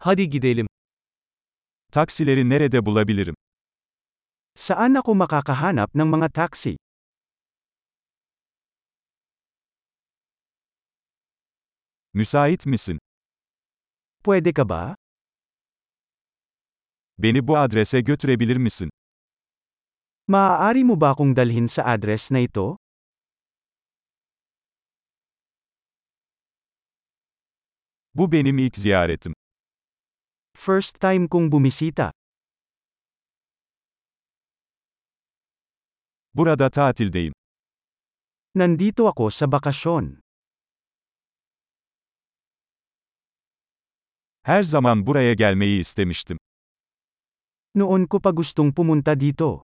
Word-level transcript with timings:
Hadi 0.00 0.30
gidelim. 0.30 0.66
Taksileri 1.92 2.48
nerede 2.48 2.86
bulabilirim? 2.86 3.34
Saan 4.54 4.94
ako 4.94 5.14
makakahanap 5.14 5.90
ng 5.94 6.06
mga 6.06 6.28
taxi? 6.30 6.76
Müsait 12.14 12.66
misin? 12.66 12.98
Pwede 14.22 14.52
ka 14.54 14.68
ba? 14.68 14.94
Beni 17.18 17.42
bu 17.42 17.58
adrese 17.58 18.00
götürebilir 18.00 18.56
misin? 18.56 18.90
Maaari 20.30 20.84
mo 20.86 20.94
ba 21.00 21.10
akong 21.10 21.34
dalhin 21.34 21.66
sa 21.66 21.82
address 21.82 22.30
na 22.30 22.38
ito? 22.46 22.76
Bu 28.14 28.32
benim 28.32 28.58
ilk 28.58 28.76
ziyaretim. 28.78 29.34
First 30.58 31.00
time 31.00 31.28
kong 31.28 31.52
bumisita. 31.52 32.10
Burada 36.34 36.70
tatildeyim. 36.70 37.32
Nandito 38.54 39.06
ako 39.08 39.30
sa 39.30 39.46
bakasyon. 39.46 40.18
Her 44.42 44.62
zaman 44.62 45.06
buraya 45.06 45.34
gelmeyi 45.34 45.80
istemiştim. 45.80 46.38
Noon 47.74 48.06
ko 48.06 48.20
pa 48.20 48.30
gustong 48.30 48.74
pumunta 48.74 49.14
dito. 49.20 49.62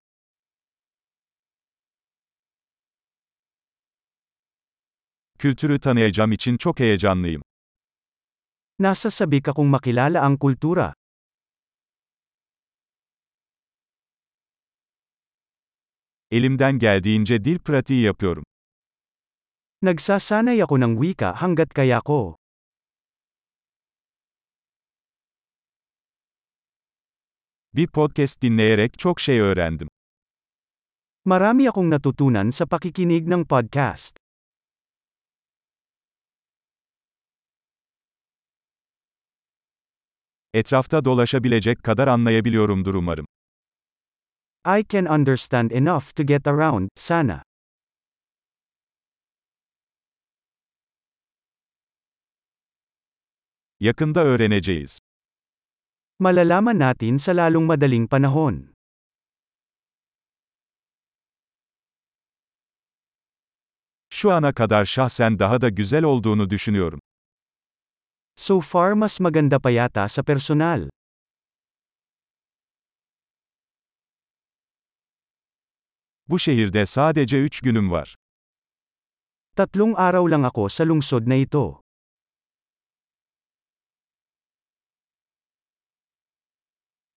Kültürü 5.39 5.81
tanıyacağım 5.81 6.33
için 6.33 6.57
çok 6.57 6.81
heyecanlıyım. 6.81 7.44
Nasasabik 8.79 9.47
akong 9.55 9.71
makilala 9.71 10.19
ang 10.27 10.35
kultura. 10.35 10.91
Elimden 16.31 16.79
geldiğince 16.79 17.45
dil 17.45 17.59
pratiği 17.59 18.03
yapıyorum. 18.03 18.43
Nagsasanay 19.83 20.63
ako 20.63 20.75
ng 20.79 20.95
wika 20.99 21.39
hanggat 21.39 21.71
kaya 21.71 22.01
ko. 22.03 22.35
Bir 27.75 27.87
podcast 27.87 28.43
dinleyerek 28.43 28.99
çok 28.99 29.21
şey 29.21 29.41
öğrendim. 29.41 29.89
Marami 31.25 31.69
akong 31.69 31.91
natutunan 31.95 32.51
sa 32.51 32.67
pakikinig 32.67 33.31
ng 33.31 33.47
podcast. 33.47 34.24
Etrafta 40.55 41.05
dolaşabilecek 41.05 41.83
kadar 41.83 42.09
anlayabiliyorumdur 42.09 42.95
umarım. 42.95 43.27
I 44.67 44.85
can 44.89 45.05
understand 45.05 45.71
enough 45.71 46.05
to 46.17 46.23
get 46.23 46.47
around, 46.47 46.89
sana. 46.97 47.43
Yakında 53.81 54.25
öğreneceğiz. 54.25 54.99
Malalaman 56.19 56.79
natin 56.79 57.17
sa 57.17 57.33
lalong 57.37 57.67
madaling 57.67 58.11
panahon. 58.11 58.75
Şu 64.11 64.33
ana 64.33 64.53
kadar 64.53 64.85
şahsen 64.85 65.39
daha 65.39 65.61
da 65.61 65.69
güzel 65.69 66.05
olduğunu 66.05 66.51
düşünüyorum. 66.51 67.01
So 68.37 68.61
far 68.61 68.95
mas 68.95 69.21
maganda 69.21 69.61
pa 69.61 69.71
yata 69.71 70.09
sa 70.09 70.23
personal. 70.23 70.89
Bu 76.29 76.39
şehirde 76.39 76.87
sadece 76.87 77.39
3 77.45 77.61
günüm 77.61 77.91
var. 77.91 78.15
Tatlong 79.57 79.95
araw 79.99 80.31
lang 80.31 80.45
ako 80.45 80.69
sa 80.69 80.85
lungsod 80.85 81.27
na 81.27 81.35
ito. 81.35 81.81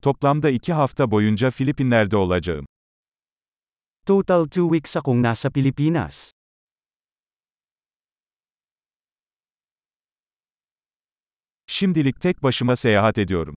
Toplamda 0.02 0.50
2 0.50 0.72
hafta 0.72 1.10
boyunca 1.10 1.50
Filipinler'de 1.50 2.16
olacağım. 2.16 2.66
Total 4.06 4.46
2 4.46 4.60
weeks 4.60 4.96
akong 4.96 5.22
nasa 5.22 5.50
Pilipinas. 5.50 6.30
Şimdilik 11.76 12.20
tek 12.20 12.42
başıma 12.42 12.76
seyahat 12.76 13.18
ediyorum. 13.18 13.54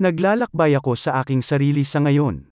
Naglalakbay 0.00 0.76
ako 0.76 0.96
sa 0.96 1.12
aking 1.12 1.44
sarili 1.44 1.84
sa 1.84 2.00
ngayon. 2.00 2.50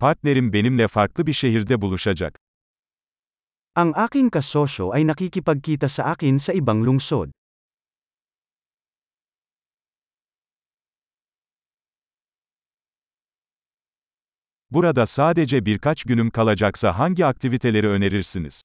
Partnerim 0.00 0.52
benimle 0.52 0.88
farklı 0.88 1.26
bir 1.26 1.32
şehirde 1.32 1.80
buluşacak. 1.80 2.38
Ang 3.74 3.98
aking 3.98 4.32
kasosyo 4.32 4.90
ay 4.90 5.06
nakikipagkita 5.06 5.88
sa 5.88 6.02
akin 6.04 6.38
sa 6.38 6.52
ibang 6.52 6.86
lungsod. 6.86 7.30
Burada 14.70 15.06
sadece 15.06 15.66
birkaç 15.66 16.04
günüm 16.04 16.30
kalacaksa 16.30 16.98
hangi 16.98 17.26
aktiviteleri 17.26 17.88
önerirsiniz? 17.88 18.62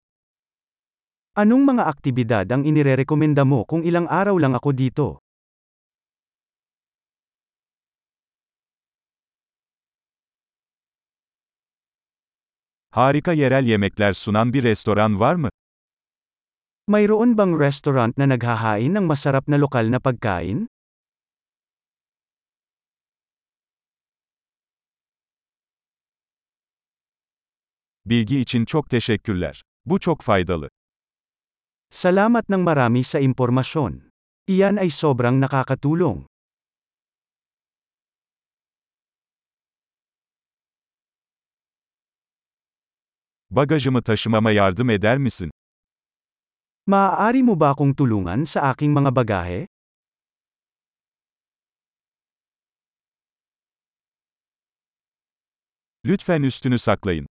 Anong 1.35 1.67
mga 1.67 1.83
aktibidad 1.91 2.47
ang 2.47 2.63
inirerekomenda 2.63 3.43
mo 3.43 3.67
kung 3.67 3.83
ilang 3.83 4.07
araw 4.07 4.39
lang 4.39 4.55
ako 4.55 4.71
dito? 4.71 5.07
Harika 12.95 13.35
yerel 13.35 13.67
yemekler 13.67 14.15
sunan 14.15 14.53
bir 14.53 14.63
restoran 14.63 15.19
var 15.19 15.35
mı? 15.35 15.49
Mayroon 16.87 17.35
bang 17.37 17.59
restaurant 17.59 18.15
na 18.15 18.25
naghahain 18.31 18.95
ng 18.95 19.03
masarap 19.03 19.43
na 19.51 19.59
lokal 19.59 19.91
na 19.91 19.99
pagkain? 19.99 20.71
Bilgi 28.05 28.39
için 28.39 28.65
çok 28.65 28.89
teşekkürler. 28.89 29.63
Bu 29.85 29.99
çok 29.99 30.21
faydalı. 30.21 30.69
Salamat 31.93 32.45
ng 32.49 32.61
marami 32.65 33.05
sa 33.05 33.21
impormasyon. 33.21 34.09
Iyan 34.49 34.77
ay 34.81 34.89
sobrang 34.89 35.37
nakakatulong. 35.37 36.25
Bagajımı 43.49 44.03
taşımama 44.03 44.51
yardım 44.51 44.89
eder 44.89 45.17
misin? 45.17 45.51
Maaari 46.85 47.43
mo 47.43 47.59
ba 47.59 47.73
akong 47.73 47.97
tulungan 47.97 48.43
sa 48.45 48.69
aking 48.69 48.93
mga 48.93 49.15
bagahe? 49.15 49.65
Lütfen 56.05 56.43
üstünü 56.43 56.79
saklayın. 56.79 57.25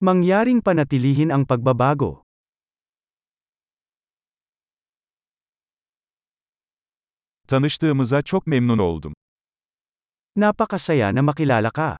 Mangyaring 0.00 0.62
panatilihin 0.62 1.34
ang 1.34 1.42
pagbabago. 1.42 2.27
Tanıştığımıza 7.48 8.22
çok 8.22 8.46
memnun 8.46 8.78
oldum. 8.78 9.14
Napakasaya 10.36 11.14
na 11.14 11.22
makilala 11.22 11.70
ka. 11.70 11.98